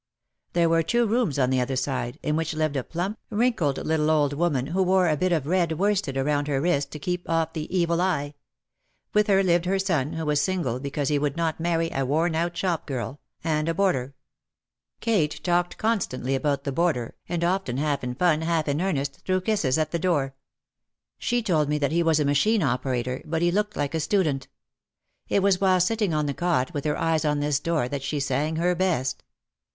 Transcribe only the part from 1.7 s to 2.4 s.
side, in